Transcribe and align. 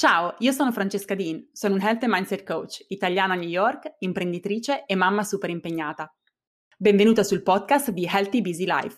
Ciao, 0.00 0.34
io 0.38 0.52
sono 0.52 0.72
Francesca 0.72 1.14
Dean, 1.14 1.50
sono 1.52 1.74
un 1.74 1.82
Health 1.82 2.04
and 2.04 2.12
Mindset 2.14 2.42
Coach, 2.42 2.86
italiana 2.88 3.34
a 3.34 3.36
New 3.36 3.50
York, 3.50 3.96
imprenditrice 3.98 4.86
e 4.86 4.94
mamma 4.94 5.22
super 5.24 5.50
impegnata. 5.50 6.10
Benvenuta 6.78 7.22
sul 7.22 7.42
podcast 7.42 7.90
di 7.90 8.08
Healthy 8.10 8.40
Busy 8.40 8.64
Life. 8.64 8.96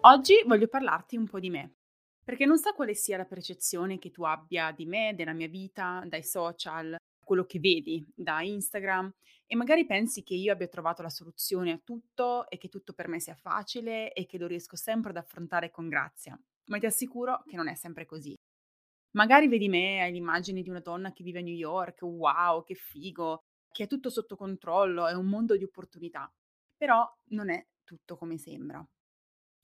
Oggi 0.00 0.42
voglio 0.44 0.68
parlarti 0.68 1.16
un 1.16 1.26
po' 1.26 1.40
di 1.40 1.48
me, 1.48 1.76
perché 2.22 2.44
non 2.44 2.58
so 2.58 2.74
quale 2.74 2.92
sia 2.92 3.16
la 3.16 3.24
percezione 3.24 3.98
che 3.98 4.10
tu 4.10 4.22
abbia 4.24 4.70
di 4.70 4.84
me, 4.84 5.14
della 5.16 5.32
mia 5.32 5.48
vita, 5.48 6.04
dai 6.06 6.22
social, 6.22 6.94
quello 7.26 7.44
che 7.44 7.58
vedi 7.58 8.06
da 8.14 8.40
Instagram 8.40 9.12
e 9.46 9.56
magari 9.56 9.84
pensi 9.84 10.22
che 10.22 10.34
io 10.34 10.52
abbia 10.52 10.68
trovato 10.68 11.02
la 11.02 11.10
soluzione 11.10 11.72
a 11.72 11.80
tutto 11.82 12.48
e 12.48 12.56
che 12.56 12.68
tutto 12.68 12.92
per 12.92 13.08
me 13.08 13.18
sia 13.18 13.34
facile 13.34 14.12
e 14.12 14.26
che 14.26 14.38
lo 14.38 14.46
riesco 14.46 14.76
sempre 14.76 15.10
ad 15.10 15.16
affrontare 15.16 15.70
con 15.70 15.88
grazia. 15.88 16.40
Ma 16.66 16.78
ti 16.78 16.86
assicuro 16.86 17.42
che 17.46 17.56
non 17.56 17.66
è 17.66 17.74
sempre 17.74 18.06
così. 18.06 18.34
Magari 19.16 19.48
vedi 19.48 19.68
me, 19.68 20.02
hai 20.02 20.12
l'immagine 20.12 20.62
di 20.62 20.70
una 20.70 20.80
donna 20.80 21.12
che 21.12 21.24
vive 21.24 21.40
a 21.40 21.42
New 21.42 21.54
York, 21.54 22.02
wow, 22.02 22.62
che 22.62 22.74
figo, 22.74 23.42
che 23.72 23.82
ha 23.82 23.86
tutto 23.88 24.08
sotto 24.08 24.36
controllo, 24.36 25.08
è 25.08 25.14
un 25.14 25.26
mondo 25.26 25.56
di 25.56 25.64
opportunità. 25.64 26.32
Però 26.76 27.04
non 27.30 27.50
è 27.50 27.66
tutto 27.82 28.16
come 28.16 28.38
sembra. 28.38 28.86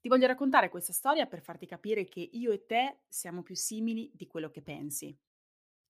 Ti 0.00 0.08
voglio 0.08 0.26
raccontare 0.26 0.68
questa 0.68 0.92
storia 0.92 1.26
per 1.26 1.42
farti 1.42 1.66
capire 1.66 2.04
che 2.04 2.28
io 2.32 2.50
e 2.50 2.66
te 2.66 3.02
siamo 3.06 3.42
più 3.42 3.54
simili 3.54 4.10
di 4.12 4.26
quello 4.26 4.50
che 4.50 4.62
pensi 4.62 5.16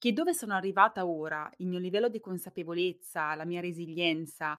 che 0.02 0.12
dove 0.12 0.34
sono 0.34 0.54
arrivata 0.54 1.06
ora, 1.06 1.48
il 1.58 1.68
mio 1.68 1.78
livello 1.78 2.08
di 2.08 2.18
consapevolezza, 2.18 3.36
la 3.36 3.44
mia 3.44 3.60
resilienza, 3.60 4.52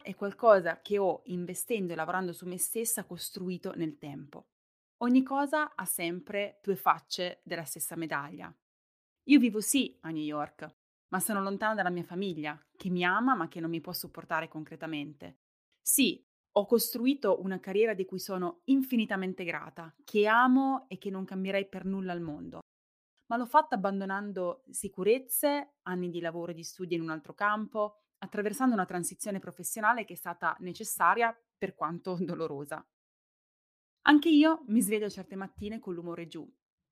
è 0.00 0.14
qualcosa 0.14 0.82
che 0.82 0.98
ho, 0.98 1.22
investendo 1.24 1.92
e 1.92 1.96
lavorando 1.96 2.32
su 2.32 2.46
me 2.46 2.58
stessa, 2.58 3.02
costruito 3.02 3.72
nel 3.74 3.98
tempo. 3.98 4.50
Ogni 4.98 5.24
cosa 5.24 5.74
ha 5.74 5.84
sempre 5.84 6.60
due 6.62 6.76
facce 6.76 7.40
della 7.42 7.64
stessa 7.64 7.96
medaglia. 7.96 8.56
Io 9.24 9.38
vivo 9.40 9.60
sì 9.60 9.98
a 10.02 10.10
New 10.10 10.22
York, 10.22 10.76
ma 11.08 11.18
sono 11.18 11.42
lontana 11.42 11.74
dalla 11.74 11.90
mia 11.90 12.04
famiglia, 12.04 12.56
che 12.76 12.88
mi 12.88 13.04
ama 13.04 13.34
ma 13.34 13.48
che 13.48 13.58
non 13.58 13.70
mi 13.70 13.80
può 13.80 13.92
supportare 13.92 14.46
concretamente. 14.46 15.38
Sì, 15.82 16.24
ho 16.52 16.66
costruito 16.66 17.42
una 17.42 17.58
carriera 17.58 17.94
di 17.94 18.04
cui 18.04 18.20
sono 18.20 18.60
infinitamente 18.66 19.42
grata, 19.42 19.92
che 20.04 20.28
amo 20.28 20.84
e 20.86 20.98
che 20.98 21.10
non 21.10 21.24
cambierei 21.24 21.66
per 21.66 21.84
nulla 21.84 22.12
al 22.12 22.20
mondo 22.20 22.63
ma 23.34 23.40
l'ho 23.40 23.46
fatta 23.46 23.74
abbandonando 23.74 24.62
sicurezze, 24.70 25.78
anni 25.82 26.08
di 26.08 26.20
lavoro 26.20 26.52
e 26.52 26.54
di 26.54 26.62
studio 26.62 26.96
in 26.96 27.02
un 27.02 27.10
altro 27.10 27.34
campo, 27.34 27.96
attraversando 28.18 28.74
una 28.74 28.84
transizione 28.84 29.40
professionale 29.40 30.04
che 30.04 30.12
è 30.12 30.16
stata 30.16 30.56
necessaria 30.60 31.36
per 31.58 31.74
quanto 31.74 32.16
dolorosa. 32.22 32.86
Anche 34.02 34.28
io 34.28 34.62
mi 34.68 34.80
sveglio 34.80 35.10
certe 35.10 35.34
mattine 35.34 35.80
con 35.80 35.94
l'umore 35.94 36.28
giù. 36.28 36.48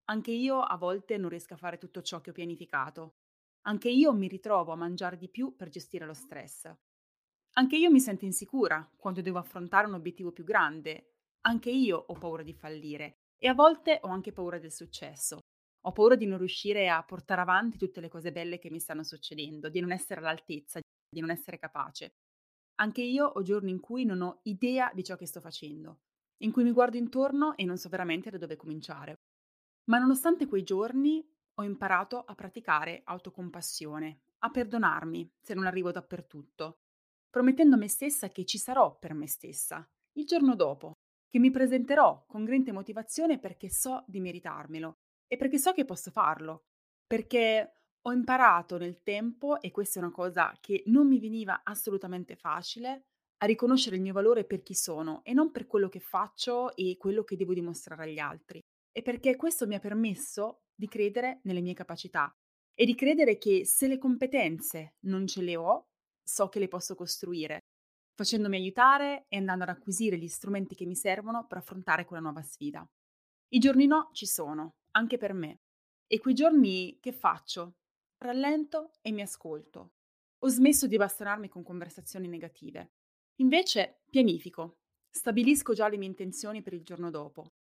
Anche 0.07 0.33
io 0.33 0.61
a 0.61 0.77
volte 0.77 1.17
non 1.17 1.31
riesco 1.31 1.55
a 1.55 1.59
fare 1.59 1.79
tutto 1.79 2.03
ciò 2.03 2.21
che 2.21 2.31
ho 2.31 2.33
pianificato. 2.33 3.19
Anche 3.67 3.91
io 3.91 4.13
mi 4.13 4.27
ritrovo 4.27 4.73
a 4.73 4.77
mangiare 4.77 5.17
di 5.17 5.29
più 5.29 5.55
per 5.55 5.69
gestire 5.69 6.07
lo 6.07 6.15
stress. 6.15 6.69
Anche 7.53 7.77
io 7.77 7.89
mi 7.89 8.01
sento 8.01 8.25
insicura 8.25 8.91
quando 8.97 9.21
devo 9.21 9.39
affrontare 9.39 9.87
un 9.87 9.95
obiettivo 9.95 10.33
più 10.33 10.43
grande. 10.43 11.13
Anche 11.43 11.71
io 11.71 11.99
ho 11.99 12.15
paura 12.15 12.43
di 12.43 12.53
fallire 12.53 13.19
e 13.39 13.47
a 13.47 13.55
volte 13.55 14.01
ho 14.03 14.09
anche 14.09 14.33
paura 14.33 14.59
del 14.59 14.73
successo. 14.73 15.39
Ho 15.85 15.93
paura 15.93 16.15
di 16.15 16.27
non 16.27 16.39
riuscire 16.39 16.89
a 16.89 17.03
portare 17.03 17.41
avanti 17.41 17.77
tutte 17.77 18.01
le 18.01 18.09
cose 18.09 18.31
belle 18.31 18.59
che 18.59 18.71
mi 18.71 18.79
stanno 18.79 19.03
succedendo, 19.03 19.69
di 19.69 19.81
non 19.81 19.91
essere 19.91 20.21
all'altezza, 20.21 20.81
di 20.81 21.21
non 21.21 21.31
essere 21.31 21.59
capace. 21.59 22.15
Anche 22.77 23.03
io 23.03 23.27
ho 23.27 23.43
giorni 23.43 23.71
in 23.71 23.81
cui 23.81 24.05
non 24.05 24.23
ho 24.23 24.41
idea 24.45 24.91
di 24.95 25.03
ciò 25.03 25.17
che 25.17 25.27
sto 25.27 25.41
facendo, 25.41 26.03
in 26.39 26.53
cui 26.53 26.63
mi 26.63 26.73
guardo 26.73 26.97
intorno 26.97 27.57
e 27.57 27.65
non 27.65 27.79
so 27.79 27.89
veramente 27.89 28.31
da 28.31 28.39
dove 28.39 28.57
cominciare. 28.57 29.17
Ma 29.91 29.99
nonostante 29.99 30.47
quei 30.47 30.63
giorni 30.63 31.25
ho 31.55 31.63
imparato 31.65 32.21
a 32.21 32.35
praticare 32.35 33.03
autocompassione, 33.05 34.21
a 34.39 34.51
perdonarmi 34.51 35.35
se 35.41 35.55
non 35.55 35.67
arrivo 35.67 35.91
dappertutto, 35.91 36.79
promettendo 37.29 37.75
a 37.75 37.79
me 37.79 37.89
stessa 37.89 38.31
che 38.31 38.45
ci 38.45 38.59
sarò 38.59 38.97
per 38.99 39.15
me 39.15 39.27
stessa, 39.27 39.85
il 40.13 40.27
giorno 40.27 40.55
dopo, 40.55 40.93
che 41.29 41.39
mi 41.39 41.51
presenterò 41.51 42.25
con 42.27 42.45
grande 42.45 42.73
motivazione 42.73 43.39
perché 43.39 43.69
so 43.69 44.05
di 44.07 44.21
meritarmelo 44.21 44.95
e 45.33 45.39
perché 45.39 45.57
so 45.57 45.73
che 45.73 45.87
posso 45.87 46.11
farlo, 46.11 46.67
perché 47.07 47.77
ho 48.03 48.13
imparato 48.13 48.77
nel 48.77 49.03
tempo, 49.03 49.63
e 49.63 49.71
questa 49.71 49.99
è 49.99 50.03
una 50.03 50.13
cosa 50.13 50.55
che 50.61 50.83
non 50.89 51.09
mi 51.09 51.19
veniva 51.19 51.63
assolutamente 51.65 52.37
facile, 52.37 53.07
a 53.39 53.47
riconoscere 53.47 53.97
il 53.97 54.03
mio 54.03 54.13
valore 54.13 54.45
per 54.45 54.63
chi 54.63 54.75
sono 54.75 55.25
e 55.25 55.33
non 55.33 55.51
per 55.51 55.67
quello 55.67 55.89
che 55.89 56.01
faccio 56.01 56.77
e 56.77 56.99
quello 56.99 57.25
che 57.25 57.37
devo 57.37 57.55
dimostrare 57.55 58.03
agli 58.03 58.19
altri. 58.19 58.61
E 58.93 59.01
perché 59.01 59.35
questo 59.37 59.67
mi 59.67 59.75
ha 59.75 59.79
permesso 59.79 60.65
di 60.75 60.87
credere 60.87 61.41
nelle 61.45 61.63
mie 61.63 61.73
capacità 61.73 62.31
e 62.75 62.85
di 62.85 62.95
credere 62.95 63.39
che 63.39 63.65
se 63.65 63.89
le 63.89 63.97
competenze 63.97 64.97
non 65.07 65.27
ce 65.27 65.41
le 65.41 65.57
ho, 65.57 65.87
so 66.23 66.51
che 66.51 66.59
le 66.59 66.69
posso 66.69 66.95
costruire, 66.95 67.61
facendomi 68.17 68.57
aiutare 68.57 69.25
e 69.29 69.39
andando 69.39 69.65
ad 69.65 69.71
acquisire 69.71 70.19
gli 70.19 70.29
strumenti 70.29 70.75
che 70.75 70.85
mi 70.85 70.95
servono 70.95 71.47
per 71.47 71.57
affrontare 71.57 72.05
quella 72.05 72.23
nuova 72.23 72.43
sfida. 72.43 72.87
I 73.55 73.59
giorni 73.59 73.87
no 73.87 74.09
ci 74.13 74.25
sono, 74.25 74.77
anche 74.93 75.19
per 75.19 75.35
me. 75.35 75.61
E 76.07 76.19
quei 76.19 76.33
giorni 76.33 76.97
che 77.01 77.13
faccio? 77.13 77.75
Rallento 78.17 78.93
e 79.03 79.13
mi 79.13 79.21
ascolto. 79.21 79.93
Ho 80.39 80.49
smesso 80.49 80.87
di 80.87 80.97
bastonarmi 80.97 81.49
con 81.49 81.63
conversazioni 81.63 82.29
negative. 82.29 82.93
Invece 83.41 84.05
pianifico, 84.09 84.79
stabilisco 85.11 85.75
già 85.75 85.89
le 85.89 85.99
mie 85.99 86.09
intenzioni 86.09 86.63
per 86.63 86.73
il 86.73 86.83
giorno 86.83 87.11
dopo. 87.11 87.53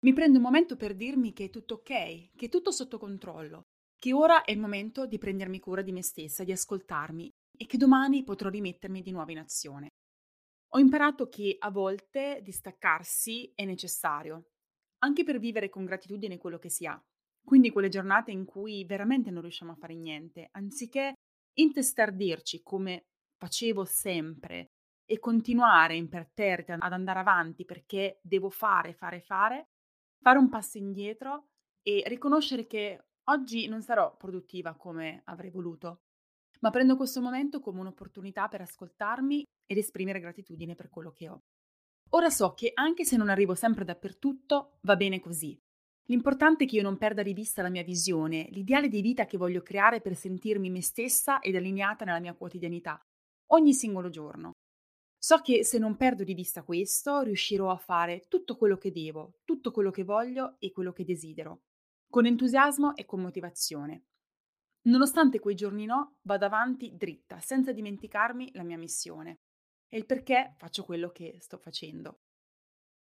Mi 0.00 0.14
prendo 0.14 0.38
un 0.38 0.44
momento 0.44 0.76
per 0.76 0.96
dirmi 0.96 1.34
che 1.34 1.44
è 1.44 1.50
tutto 1.50 1.74
ok, 1.74 2.30
che 2.34 2.46
è 2.46 2.48
tutto 2.48 2.70
sotto 2.70 2.96
controllo, 2.96 3.66
che 3.98 4.14
ora 4.14 4.44
è 4.44 4.50
il 4.50 4.58
momento 4.58 5.04
di 5.04 5.18
prendermi 5.18 5.60
cura 5.60 5.82
di 5.82 5.92
me 5.92 6.02
stessa, 6.02 6.42
di 6.42 6.52
ascoltarmi 6.52 7.30
e 7.58 7.66
che 7.66 7.76
domani 7.76 8.24
potrò 8.24 8.48
rimettermi 8.48 9.02
di 9.02 9.10
nuovo 9.10 9.30
in 9.30 9.40
azione. 9.40 9.88
Ho 10.68 10.78
imparato 10.78 11.28
che 11.28 11.56
a 11.58 11.70
volte 11.70 12.40
distaccarsi 12.42 13.52
è 13.54 13.66
necessario, 13.66 14.53
anche 15.04 15.22
per 15.22 15.38
vivere 15.38 15.68
con 15.68 15.84
gratitudine 15.84 16.38
quello 16.38 16.58
che 16.58 16.70
si 16.70 16.86
ha. 16.86 17.00
Quindi 17.44 17.70
quelle 17.70 17.90
giornate 17.90 18.30
in 18.30 18.46
cui 18.46 18.84
veramente 18.86 19.30
non 19.30 19.42
riusciamo 19.42 19.72
a 19.72 19.76
fare 19.76 19.94
niente, 19.94 20.48
anziché 20.52 21.12
intestardirci 21.52 22.62
come 22.62 23.04
facevo 23.36 23.84
sempre 23.84 24.70
e 25.04 25.18
continuare 25.18 25.94
imperterrita 25.96 26.78
ad 26.78 26.92
andare 26.92 27.18
avanti 27.18 27.66
perché 27.66 28.18
devo 28.22 28.48
fare, 28.48 28.94
fare, 28.94 29.20
fare, 29.20 29.68
fare 30.22 30.38
un 30.38 30.48
passo 30.48 30.78
indietro 30.78 31.48
e 31.82 32.02
riconoscere 32.06 32.66
che 32.66 33.08
oggi 33.24 33.68
non 33.68 33.82
sarò 33.82 34.16
produttiva 34.16 34.74
come 34.74 35.20
avrei 35.24 35.50
voluto, 35.50 36.04
ma 36.60 36.70
prendo 36.70 36.96
questo 36.96 37.20
momento 37.20 37.60
come 37.60 37.80
un'opportunità 37.80 38.48
per 38.48 38.62
ascoltarmi 38.62 39.44
ed 39.66 39.76
esprimere 39.76 40.20
gratitudine 40.20 40.74
per 40.74 40.88
quello 40.88 41.12
che 41.12 41.28
ho. 41.28 41.42
Ora 42.14 42.30
so 42.30 42.54
che 42.54 42.70
anche 42.74 43.04
se 43.04 43.16
non 43.16 43.28
arrivo 43.28 43.56
sempre 43.56 43.84
dappertutto, 43.84 44.78
va 44.82 44.94
bene 44.94 45.18
così. 45.18 45.60
L'importante 46.06 46.62
è 46.62 46.66
che 46.68 46.76
io 46.76 46.82
non 46.82 46.96
perda 46.96 47.24
di 47.24 47.34
vista 47.34 47.60
la 47.60 47.70
mia 47.70 47.82
visione, 47.82 48.46
l'ideale 48.50 48.88
di 48.88 49.00
vita 49.00 49.26
che 49.26 49.36
voglio 49.36 49.62
creare 49.62 50.00
per 50.00 50.14
sentirmi 50.14 50.70
me 50.70 50.80
stessa 50.80 51.40
ed 51.40 51.56
allineata 51.56 52.04
nella 52.04 52.20
mia 52.20 52.34
quotidianità, 52.34 53.00
ogni 53.46 53.74
singolo 53.74 54.10
giorno. 54.10 54.52
So 55.18 55.38
che 55.38 55.64
se 55.64 55.78
non 55.78 55.96
perdo 55.96 56.22
di 56.22 56.34
vista 56.34 56.62
questo, 56.62 57.22
riuscirò 57.22 57.70
a 57.70 57.78
fare 57.78 58.26
tutto 58.28 58.56
quello 58.56 58.76
che 58.76 58.92
devo, 58.92 59.38
tutto 59.44 59.72
quello 59.72 59.90
che 59.90 60.04
voglio 60.04 60.54
e 60.60 60.70
quello 60.70 60.92
che 60.92 61.04
desidero, 61.04 61.62
con 62.08 62.26
entusiasmo 62.26 62.94
e 62.94 63.06
con 63.06 63.22
motivazione. 63.22 64.04
Nonostante 64.82 65.40
quei 65.40 65.56
giorni 65.56 65.84
no, 65.84 66.18
vado 66.22 66.44
avanti 66.44 66.94
dritta, 66.96 67.40
senza 67.40 67.72
dimenticarmi 67.72 68.50
la 68.52 68.62
mia 68.62 68.78
missione 68.78 69.40
e 69.94 69.98
il 69.98 70.06
perché 70.06 70.54
faccio 70.56 70.82
quello 70.82 71.10
che 71.10 71.36
sto 71.38 71.56
facendo. 71.56 72.22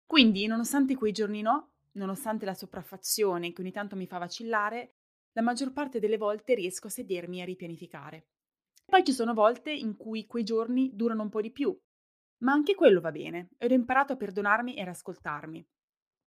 Quindi, 0.05 0.49
nonostante 0.49 0.97
quei 0.97 1.13
giorni 1.13 1.41
no, 1.41 1.75
nonostante 1.93 2.45
la 2.45 2.55
sopraffazione 2.55 3.53
che 3.53 3.61
ogni 3.61 3.71
tanto 3.71 3.95
mi 3.95 4.09
fa 4.09 4.19
vacillare, 4.19 4.97
la 5.35 5.43
maggior 5.43 5.73
parte 5.73 6.01
delle 6.01 6.17
volte 6.17 6.55
riesco 6.55 6.89
a 6.89 6.91
sedermi 6.91 7.39
e 7.39 7.43
a 7.43 7.45
ripianificare. 7.45 8.27
Poi 8.85 9.05
ci 9.05 9.13
sono 9.13 9.35
volte 9.35 9.71
in 9.71 9.97
cui 9.97 10.27
quei 10.27 10.43
giorni 10.43 10.91
durano 10.93 11.23
un 11.23 11.29
po' 11.29 11.41
di 11.41 11.53
più, 11.53 11.79
ma 12.39 12.51
anche 12.51 12.75
quello 12.75 13.01
va 13.01 13.13
bene 13.13 13.51
ed 13.57 13.71
ho 13.71 13.75
imparato 13.75 14.15
a 14.15 14.17
perdonarmi 14.17 14.75
e 14.75 14.81
ad 14.81 14.89
ascoltarmi. 14.89 15.65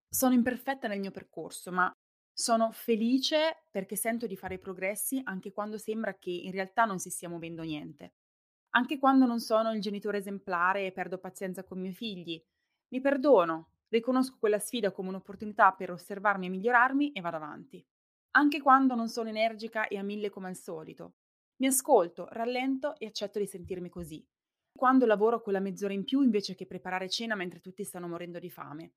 Sono 0.08 0.32
imperfetta 0.32 0.88
nel 0.88 1.00
mio 1.00 1.10
percorso, 1.10 1.72
ma 1.72 1.92
sono 2.32 2.70
felice 2.72 3.64
perché 3.70 3.96
sento 3.96 4.26
di 4.26 4.34
fare 4.34 4.58
progressi 4.58 5.20
anche 5.24 5.52
quando 5.52 5.76
sembra 5.76 6.16
che 6.16 6.30
in 6.30 6.52
realtà 6.52 6.86
non 6.86 6.98
si 6.98 7.10
stia 7.10 7.28
muovendo 7.28 7.62
niente 7.62 8.14
anche 8.76 8.98
quando 8.98 9.24
non 9.26 9.40
sono 9.40 9.72
il 9.72 9.80
genitore 9.80 10.18
esemplare 10.18 10.86
e 10.86 10.92
perdo 10.92 11.18
pazienza 11.18 11.64
con 11.64 11.78
i 11.78 11.82
miei 11.82 11.94
figli. 11.94 12.42
Mi 12.88 13.00
perdono, 13.00 13.70
riconosco 13.88 14.36
quella 14.38 14.58
sfida 14.58 14.90
come 14.90 15.08
un'opportunità 15.08 15.72
per 15.72 15.92
osservarmi 15.92 16.46
e 16.46 16.50
migliorarmi 16.50 17.12
e 17.12 17.20
vado 17.20 17.36
avanti. 17.36 17.84
Anche 18.32 18.60
quando 18.60 18.94
non 18.94 19.08
sono 19.08 19.28
energica 19.28 19.86
e 19.86 19.96
a 19.96 20.02
mille 20.02 20.28
come 20.28 20.48
al 20.48 20.56
solito. 20.56 21.14
Mi 21.56 21.68
ascolto, 21.68 22.26
rallento 22.30 22.96
e 22.98 23.06
accetto 23.06 23.38
di 23.38 23.46
sentirmi 23.46 23.88
così. 23.88 24.26
quando 24.76 25.06
lavoro 25.06 25.40
quella 25.40 25.60
mezz'ora 25.60 25.92
in 25.92 26.04
più 26.04 26.20
invece 26.20 26.56
che 26.56 26.66
preparare 26.66 27.08
cena 27.08 27.36
mentre 27.36 27.60
tutti 27.60 27.84
stanno 27.84 28.08
morendo 28.08 28.40
di 28.40 28.50
fame. 28.50 28.94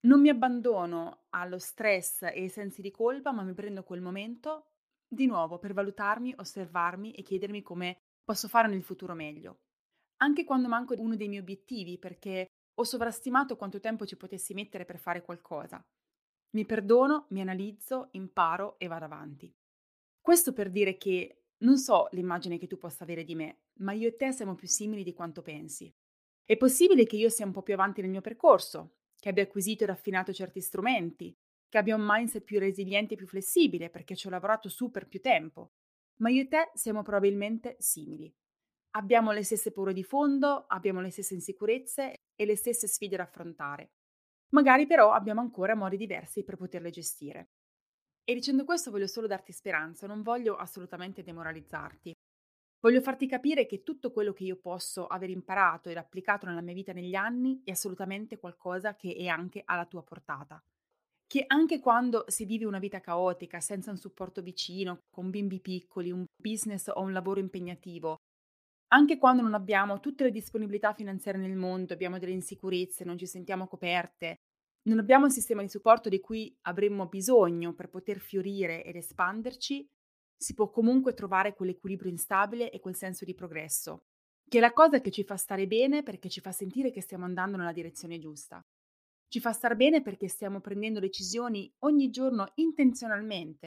Non 0.00 0.20
mi 0.20 0.28
abbandono 0.28 1.26
allo 1.30 1.60
stress 1.60 2.22
e 2.22 2.40
ai 2.40 2.48
sensi 2.48 2.82
di 2.82 2.90
colpa, 2.90 3.30
ma 3.30 3.42
mi 3.42 3.54
prendo 3.54 3.84
quel 3.84 4.00
momento 4.00 4.72
di 5.06 5.26
nuovo 5.26 5.60
per 5.60 5.74
valutarmi, 5.74 6.34
osservarmi 6.36 7.12
e 7.12 7.22
chiedermi 7.22 7.62
come 7.62 8.05
posso 8.26 8.48
fare 8.48 8.66
nel 8.66 8.82
futuro 8.82 9.14
meglio. 9.14 9.60
Anche 10.16 10.44
quando 10.44 10.66
manco 10.66 10.94
uno 10.98 11.14
dei 11.14 11.28
miei 11.28 11.40
obiettivi, 11.40 11.96
perché 11.96 12.46
ho 12.74 12.84
sovrastimato 12.84 13.56
quanto 13.56 13.78
tempo 13.78 14.04
ci 14.04 14.16
potessi 14.16 14.52
mettere 14.52 14.84
per 14.84 14.98
fare 14.98 15.22
qualcosa. 15.22 15.80
Mi 16.50 16.66
perdono, 16.66 17.26
mi 17.30 17.40
analizzo, 17.40 18.08
imparo 18.12 18.78
e 18.78 18.88
vado 18.88 19.04
avanti. 19.04 19.54
Questo 20.20 20.52
per 20.52 20.70
dire 20.70 20.96
che 20.96 21.44
non 21.58 21.78
so 21.78 22.08
l'immagine 22.10 22.58
che 22.58 22.66
tu 22.66 22.78
possa 22.78 23.04
avere 23.04 23.22
di 23.22 23.36
me, 23.36 23.60
ma 23.78 23.92
io 23.92 24.08
e 24.08 24.16
te 24.16 24.32
siamo 24.32 24.56
più 24.56 24.66
simili 24.66 25.04
di 25.04 25.14
quanto 25.14 25.40
pensi. 25.40 25.94
È 26.44 26.56
possibile 26.56 27.06
che 27.06 27.16
io 27.16 27.28
sia 27.28 27.46
un 27.46 27.52
po' 27.52 27.62
più 27.62 27.74
avanti 27.74 28.00
nel 28.00 28.10
mio 28.10 28.20
percorso, 28.20 28.96
che 29.18 29.28
abbia 29.28 29.44
acquisito 29.44 29.84
e 29.84 29.86
raffinato 29.86 30.32
certi 30.32 30.60
strumenti, 30.60 31.32
che 31.68 31.78
abbia 31.78 31.94
un 31.94 32.04
mindset 32.04 32.42
più 32.42 32.58
resiliente 32.58 33.14
e 33.14 33.16
più 33.16 33.26
flessibile 33.26 33.88
perché 33.88 34.16
ci 34.16 34.26
ho 34.26 34.30
lavorato 34.30 34.68
su 34.68 34.90
per 34.90 35.06
più 35.06 35.20
tempo. 35.20 35.72
Ma 36.18 36.30
io 36.30 36.42
e 36.42 36.48
te 36.48 36.70
siamo 36.74 37.02
probabilmente 37.02 37.76
simili. 37.78 38.32
Abbiamo 38.92 39.32
le 39.32 39.44
stesse 39.44 39.72
paure 39.72 39.92
di 39.92 40.02
fondo, 40.02 40.64
abbiamo 40.66 41.00
le 41.00 41.10
stesse 41.10 41.34
insicurezze 41.34 42.14
e 42.34 42.44
le 42.46 42.56
stesse 42.56 42.86
sfide 42.86 43.16
da 43.16 43.24
affrontare. 43.24 43.90
Magari 44.50 44.86
però 44.86 45.12
abbiamo 45.12 45.40
ancora 45.40 45.74
modi 45.74 45.96
diversi 45.96 46.44
per 46.44 46.56
poterle 46.56 46.90
gestire. 46.90 47.50
E 48.24 48.34
dicendo 48.34 48.64
questo 48.64 48.90
voglio 48.90 49.06
solo 49.06 49.26
darti 49.26 49.52
speranza, 49.52 50.06
non 50.06 50.22
voglio 50.22 50.56
assolutamente 50.56 51.22
demoralizzarti. 51.22 52.12
Voglio 52.80 53.00
farti 53.00 53.26
capire 53.26 53.66
che 53.66 53.82
tutto 53.82 54.12
quello 54.12 54.32
che 54.32 54.44
io 54.44 54.56
posso 54.56 55.06
aver 55.06 55.30
imparato 55.30 55.88
ed 55.88 55.96
applicato 55.96 56.46
nella 56.46 56.60
mia 56.60 56.74
vita 56.74 56.92
negli 56.92 57.14
anni 57.14 57.62
è 57.64 57.72
assolutamente 57.72 58.38
qualcosa 58.38 58.96
che 58.96 59.14
è 59.14 59.26
anche 59.26 59.62
alla 59.64 59.86
tua 59.86 60.02
portata. 60.02 60.62
Che 61.28 61.44
anche 61.48 61.80
quando 61.80 62.24
si 62.28 62.44
vive 62.44 62.66
una 62.66 62.78
vita 62.78 63.00
caotica, 63.00 63.60
senza 63.60 63.90
un 63.90 63.96
supporto 63.96 64.42
vicino, 64.42 65.00
con 65.10 65.30
bimbi 65.30 65.60
piccoli, 65.60 66.12
un 66.12 66.24
business 66.40 66.88
o 66.88 67.00
un 67.00 67.12
lavoro 67.12 67.40
impegnativo, 67.40 68.18
anche 68.88 69.18
quando 69.18 69.42
non 69.42 69.54
abbiamo 69.54 69.98
tutte 70.00 70.24
le 70.24 70.30
disponibilità 70.30 70.94
finanziarie 70.94 71.40
nel 71.40 71.56
mondo, 71.56 71.92
abbiamo 71.92 72.18
delle 72.18 72.32
insicurezze, 72.32 73.04
non 73.04 73.18
ci 73.18 73.26
sentiamo 73.26 73.66
coperte, 73.66 74.36
non 74.88 75.00
abbiamo 75.00 75.24
un 75.24 75.32
sistema 75.32 75.62
di 75.62 75.68
supporto 75.68 76.08
di 76.08 76.20
cui 76.20 76.54
avremmo 76.62 77.08
bisogno 77.08 77.74
per 77.74 77.88
poter 77.88 78.20
fiorire 78.20 78.84
ed 78.84 78.94
espanderci, 78.96 79.84
si 80.36 80.54
può 80.54 80.70
comunque 80.70 81.14
trovare 81.14 81.54
quell'equilibrio 81.54 82.10
instabile 82.10 82.70
e 82.70 82.78
quel 82.78 82.94
senso 82.94 83.24
di 83.24 83.34
progresso, 83.34 84.02
che 84.48 84.58
è 84.58 84.60
la 84.60 84.72
cosa 84.72 85.00
che 85.00 85.10
ci 85.10 85.24
fa 85.24 85.36
stare 85.36 85.66
bene 85.66 86.04
perché 86.04 86.28
ci 86.28 86.40
fa 86.40 86.52
sentire 86.52 86.92
che 86.92 87.00
stiamo 87.00 87.24
andando 87.24 87.56
nella 87.56 87.72
direzione 87.72 88.18
giusta. 88.18 88.62
Ci 89.28 89.40
fa 89.40 89.52
star 89.52 89.76
bene 89.76 90.02
perché 90.02 90.28
stiamo 90.28 90.60
prendendo 90.60 91.00
decisioni 91.00 91.72
ogni 91.80 92.10
giorno 92.10 92.52
intenzionalmente 92.56 93.66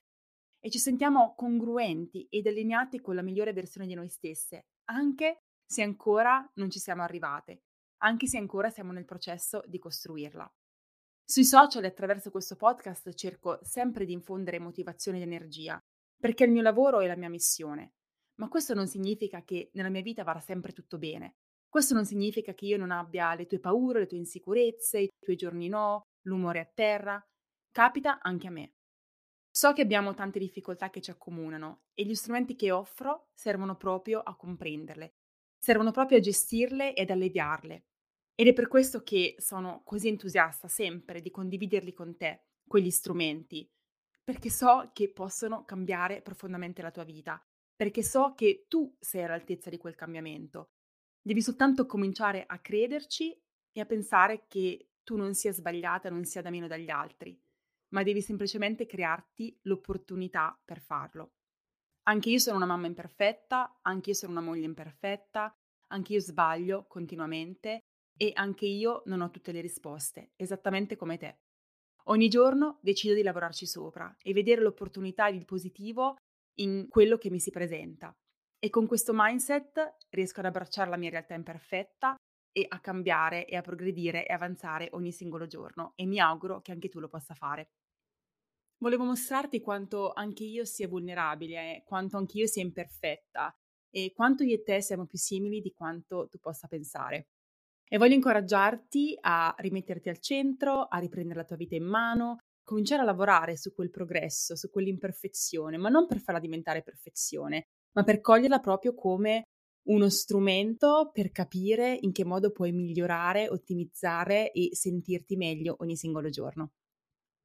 e 0.59 0.69
ci 0.69 0.79
sentiamo 0.79 1.35
congruenti 1.35 2.27
ed 2.29 2.47
allineati 2.47 3.01
con 3.01 3.15
la 3.15 3.21
migliore 3.21 3.53
versione 3.53 3.87
di 3.87 3.93
noi 3.93 4.09
stesse, 4.09 4.67
anche 4.85 5.43
se 5.65 5.81
ancora 5.81 6.49
non 6.55 6.69
ci 6.69 6.79
siamo 6.79 7.03
arrivate, 7.03 7.63
anche 8.03 8.27
se 8.27 8.37
ancora 8.37 8.69
siamo 8.69 8.91
nel 8.91 9.05
processo 9.05 9.63
di 9.67 9.79
costruirla. 9.79 10.51
Sui 11.23 11.45
social 11.45 11.83
e 11.83 11.87
attraverso 11.87 12.31
questo 12.31 12.55
podcast 12.55 13.13
cerco 13.13 13.59
sempre 13.61 14.05
di 14.05 14.13
infondere 14.13 14.59
motivazione 14.59 15.17
ed 15.17 15.23
energia, 15.23 15.79
perché 16.17 16.45
il 16.45 16.51
mio 16.51 16.61
lavoro 16.61 17.01
è 17.01 17.07
la 17.07 17.15
mia 17.15 17.29
missione. 17.29 17.93
Ma 18.39 18.47
questo 18.47 18.73
non 18.73 18.87
significa 18.87 19.43
che 19.43 19.69
nella 19.73 19.89
mia 19.89 20.01
vita 20.01 20.23
vada 20.23 20.39
sempre 20.39 20.71
tutto 20.71 20.97
bene. 20.97 21.35
Questo 21.69 21.93
non 21.93 22.03
significa 22.03 22.55
che 22.55 22.65
io 22.65 22.77
non 22.77 22.89
abbia 22.89 23.35
le 23.35 23.45
tue 23.45 23.59
paure, 23.59 23.99
le 23.99 24.07
tue 24.07 24.17
insicurezze, 24.17 24.99
i 25.01 25.09
tuoi 25.19 25.35
giorni 25.35 25.67
no, 25.67 26.01
l'umore 26.23 26.59
a 26.59 26.71
terra. 26.73 27.23
Capita 27.71 28.19
anche 28.21 28.47
a 28.47 28.49
me. 28.49 28.73
So 29.51 29.73
che 29.73 29.83
abbiamo 29.83 30.15
tante 30.15 30.39
difficoltà 30.39 30.89
che 30.89 30.99
ci 30.99 31.11
accomunano 31.11 31.83
e 31.93 32.05
gli 32.05 32.15
strumenti 32.15 32.55
che 32.55 32.71
offro 32.71 33.29
servono 33.33 33.77
proprio 33.77 34.19
a 34.19 34.35
comprenderle, 34.35 35.13
servono 35.59 35.91
proprio 35.91 36.17
a 36.17 36.21
gestirle 36.21 36.95
ed 36.95 37.11
alleviarle. 37.11 37.85
Ed 38.33 38.47
è 38.47 38.53
per 38.53 38.67
questo 38.67 39.03
che 39.03 39.35
sono 39.37 39.81
così 39.83 40.07
entusiasta 40.07 40.67
sempre 40.67 41.21
di 41.21 41.29
condividerli 41.29 41.93
con 41.93 42.17
te, 42.17 42.45
quegli 42.67 42.89
strumenti, 42.89 43.69
perché 44.23 44.49
so 44.49 44.89
che 44.93 45.11
possono 45.11 45.65
cambiare 45.65 46.21
profondamente 46.21 46.81
la 46.81 46.91
tua 46.91 47.03
vita, 47.03 47.39
perché 47.75 48.01
so 48.01 48.33
che 48.35 48.65
tu 48.67 48.95
sei 48.99 49.23
all'altezza 49.23 49.69
di 49.69 49.77
quel 49.77 49.95
cambiamento 49.95 50.69
Devi 51.29 51.43
soltanto 51.43 51.85
cominciare 51.85 52.43
a 52.47 52.57
crederci 52.57 53.39
e 53.71 53.79
a 53.79 53.85
pensare 53.85 54.45
che 54.47 54.93
tu 55.03 55.15
non 55.15 55.35
sia 55.35 55.53
sbagliata, 55.53 56.09
non 56.09 56.25
sia 56.25 56.41
da 56.41 56.49
meno 56.49 56.65
dagli 56.65 56.89
altri, 56.89 57.39
ma 57.89 58.01
devi 58.01 58.19
semplicemente 58.19 58.87
crearti 58.87 59.55
l'opportunità 59.65 60.59
per 60.65 60.79
farlo. 60.81 61.33
Anche 62.07 62.31
io 62.31 62.39
sono 62.39 62.55
una 62.55 62.65
mamma 62.65 62.87
imperfetta, 62.87 63.77
anche 63.83 64.09
io 64.09 64.15
sono 64.15 64.31
una 64.31 64.41
moglie 64.41 64.65
imperfetta, 64.65 65.55
anche 65.89 66.13
io 66.13 66.19
sbaglio 66.19 66.87
continuamente 66.87 67.83
e 68.17 68.31
anche 68.33 68.65
io 68.65 69.03
non 69.05 69.21
ho 69.21 69.29
tutte 69.29 69.51
le 69.51 69.61
risposte, 69.61 70.31
esattamente 70.35 70.95
come 70.95 71.19
te. 71.19 71.41
Ogni 72.05 72.27
giorno 72.27 72.79
decido 72.81 73.13
di 73.13 73.21
lavorarci 73.21 73.67
sopra 73.67 74.17
e 74.23 74.33
vedere 74.33 74.61
l'opportunità 74.61 75.27
e 75.27 75.35
il 75.35 75.45
positivo 75.45 76.15
in 76.55 76.87
quello 76.89 77.19
che 77.19 77.29
mi 77.29 77.39
si 77.39 77.51
presenta 77.51 78.17
e 78.59 78.69
con 78.69 78.85
questo 78.85 79.13
mindset 79.15 79.95
riesco 80.09 80.41
ad 80.41 80.47
abbracciare 80.47 80.89
la 80.89 80.97
mia 80.97 81.09
realtà 81.09 81.33
imperfetta 81.33 82.15
e 82.51 82.65
a 82.67 82.79
cambiare 82.79 83.47
e 83.47 83.55
a 83.55 83.61
progredire 83.61 84.25
e 84.25 84.33
avanzare 84.33 84.89
ogni 84.91 85.11
singolo 85.11 85.47
giorno 85.47 85.93
e 85.95 86.05
mi 86.05 86.19
auguro 86.19 86.61
che 86.61 86.71
anche 86.71 86.89
tu 86.89 86.99
lo 86.99 87.07
possa 87.07 87.33
fare. 87.33 87.71
Volevo 88.79 89.03
mostrarti 89.03 89.61
quanto 89.61 90.11
anche 90.13 90.43
io 90.43 90.65
sia 90.65 90.87
vulnerabile, 90.87 91.83
quanto 91.85 92.17
anche 92.17 92.37
io 92.37 92.47
sia 92.47 92.63
imperfetta 92.63 93.53
e 93.89 94.13
quanto 94.13 94.43
io 94.43 94.55
e 94.55 94.63
te 94.63 94.81
siamo 94.81 95.05
più 95.05 95.17
simili 95.17 95.61
di 95.61 95.73
quanto 95.73 96.27
tu 96.29 96.39
possa 96.39 96.67
pensare. 96.67 97.27
E 97.87 97.97
voglio 97.97 98.13
incoraggiarti 98.13 99.17
a 99.21 99.53
rimetterti 99.57 100.09
al 100.09 100.19
centro, 100.19 100.87
a 100.87 100.97
riprendere 100.99 101.39
la 101.39 101.45
tua 101.45 101.55
vita 101.55 101.75
in 101.75 101.85
mano, 101.85 102.37
cominciare 102.63 103.01
a 103.01 103.05
lavorare 103.05 103.57
su 103.57 103.73
quel 103.73 103.89
progresso, 103.89 104.55
su 104.55 104.69
quell'imperfezione, 104.69 105.77
ma 105.77 105.89
non 105.89 106.05
per 106.07 106.19
farla 106.19 106.39
diventare 106.39 106.83
perfezione, 106.83 107.69
ma 107.93 108.03
per 108.03 108.21
coglierla 108.21 108.59
proprio 108.59 108.93
come 108.93 109.43
uno 109.89 110.09
strumento 110.09 111.09
per 111.11 111.31
capire 111.31 111.97
in 111.99 112.11
che 112.11 112.23
modo 112.23 112.51
puoi 112.51 112.71
migliorare, 112.71 113.49
ottimizzare 113.49 114.51
e 114.51 114.69
sentirti 114.73 115.35
meglio 115.35 115.75
ogni 115.79 115.95
singolo 115.95 116.29
giorno. 116.29 116.71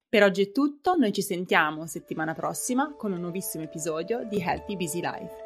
Per 0.09 0.23
oggi 0.23 0.43
è 0.43 0.53
tutto, 0.53 0.95
noi 0.95 1.13
ci 1.13 1.23
sentiamo 1.23 1.87
settimana 1.87 2.35
prossima 2.35 2.95
con 2.95 3.13
un 3.13 3.21
nuovissimo 3.21 3.65
episodio 3.65 4.25
di 4.25 4.39
Healthy 4.39 4.77
Busy 4.77 5.01
Life. 5.01 5.44